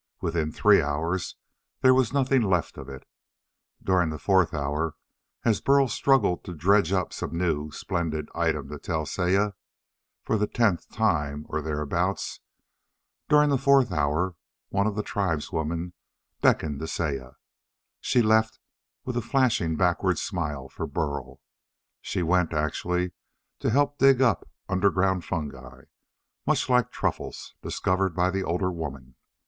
Within 0.19 0.51
three 0.51 0.81
hours 0.81 1.35
there 1.81 1.93
was 1.93 2.11
nothing 2.11 2.41
left 2.41 2.75
of 2.79 2.89
it. 2.89 3.07
During 3.83 4.09
the 4.09 4.17
fourth 4.17 4.51
hour 4.51 4.95
as 5.45 5.61
Burl 5.61 5.87
struggled 5.87 6.43
to 6.43 6.55
dredge 6.55 6.91
up 6.91 7.13
some 7.13 7.37
new, 7.37 7.69
splendid 7.71 8.27
item 8.33 8.67
to 8.69 8.79
tell 8.79 9.05
Saya 9.05 9.51
for 10.23 10.39
the 10.39 10.47
tenth 10.47 10.89
time, 10.89 11.45
or 11.49 11.61
thereabouts 11.61 12.39
during 13.29 13.51
the 13.51 13.59
fourth 13.59 13.91
hour 13.91 14.35
one 14.69 14.87
of 14.87 14.95
the 14.95 15.03
tribeswomen 15.03 15.93
beckoned 16.41 16.79
to 16.79 16.87
Saya. 16.87 17.33
She 17.99 18.23
left 18.23 18.57
with 19.05 19.15
a 19.15 19.21
flashing 19.21 19.75
backward 19.75 20.17
smile 20.17 20.67
for 20.67 20.87
Burl. 20.87 21.41
She 22.01 22.23
went, 22.23 22.53
actually, 22.53 23.11
to 23.59 23.69
help 23.69 23.99
dig 23.99 24.19
up 24.19 24.49
underground 24.67 25.25
fungi 25.25 25.81
much 26.47 26.67
like 26.69 26.89
truffles 26.91 27.53
discovered 27.61 28.15
by 28.15 28.31
the 28.31 28.43
older 28.43 28.71
woman. 28.71 29.13